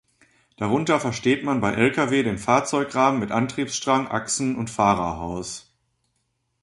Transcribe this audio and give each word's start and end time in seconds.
Darunter 0.57 0.99
versteht 0.99 1.43
man 1.43 1.61
bei 1.61 1.73
Lkw 1.73 2.23
den 2.23 2.39
Fahrzeugrahmen 2.39 3.19
mit 3.19 3.29
Antriebsstrang, 3.31 4.07
Achsen 4.07 4.55
und 4.55 4.71
Fahrerhaus. 4.71 5.71